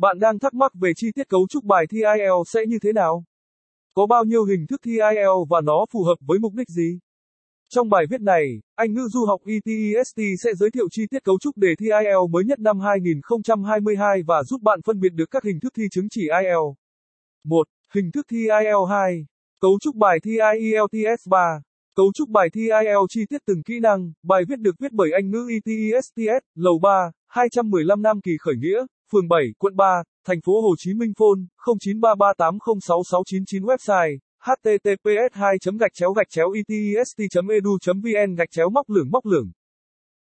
[0.00, 2.92] Bạn đang thắc mắc về chi tiết cấu trúc bài thi IELTS sẽ như thế
[2.92, 3.24] nào?
[3.94, 6.98] Có bao nhiêu hình thức thi IELTS và nó phù hợp với mục đích gì?
[7.68, 11.38] Trong bài viết này, Anh ngữ du học ETEST sẽ giới thiệu chi tiết cấu
[11.38, 15.44] trúc đề thi IELTS mới nhất năm 2022 và giúp bạn phân biệt được các
[15.44, 16.76] hình thức thi chứng chỉ IELTS.
[17.44, 17.68] 1.
[17.94, 19.26] Hình thức thi IELTS 2.
[19.60, 21.62] Cấu trúc bài thi IELTS 3.
[22.00, 25.10] Cấu trúc bài thi IELTS chi tiết từng kỹ năng, bài viết được viết bởi
[25.12, 30.40] Anh ngữ ETESTS, Lầu 3, 215 Nam Kỳ Khởi Nghĩa, phường 7, quận 3, thành
[30.46, 31.40] phố Hồ Chí Minh phone
[31.76, 37.18] 0933806699 website https 2 gạch chéo gạch chéo etest
[37.50, 39.50] edu vn gạch chéo móc lửng móc lửng.